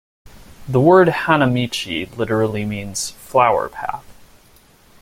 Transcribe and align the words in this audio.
The 0.67 0.79
word 0.81 1.09
"hanamichi" 1.09 2.17
literally 2.17 2.65
means 2.65 3.11
"flower 3.11 3.69
path. 3.69 4.03